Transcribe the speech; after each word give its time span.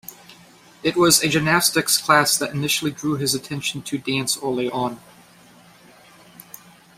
It 0.81 0.95
was 0.97 1.21
a 1.21 1.29
gymnastics 1.29 1.99
class 1.99 2.35
that 2.39 2.55
initially 2.55 2.89
drew 2.89 3.17
his 3.17 3.35
attention 3.35 3.83
to 3.83 3.99
dance 3.99 4.35
early 4.41 4.67
on. 4.67 4.99